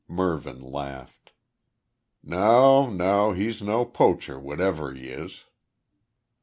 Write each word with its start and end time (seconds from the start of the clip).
Mervyn 0.07 0.59
laughed. 0.63 1.31
"No 2.23 2.89
no. 2.89 3.33
He's 3.33 3.61
no 3.61 3.85
poacher 3.85 4.39
whatever 4.39 4.91
he 4.91 5.09
is?" 5.09 5.45